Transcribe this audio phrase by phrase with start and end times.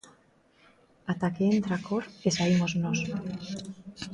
[1.13, 2.99] Ata que entra a cor e saímos nós.